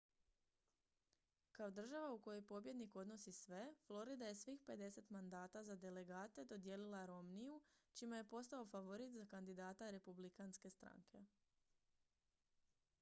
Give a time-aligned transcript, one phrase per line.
[1.57, 7.03] kao država u kojoj pobjednik odnosi sve florida je svih pedeset mandata za delegate dodijelila
[7.11, 7.59] romneyu
[7.93, 11.25] čime je postao favorit za kandidata republikanske stranke